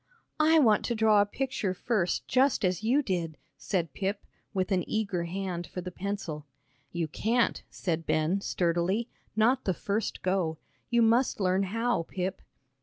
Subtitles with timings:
[0.39, 4.83] "I want to draw a picture first, just as you did," said Pip, with an
[4.89, 6.47] eager hand for the pencil.
[6.91, 10.57] "You can't," said Ben, sturdily, "not the first go.
[10.89, 12.41] You must learn how, Pip."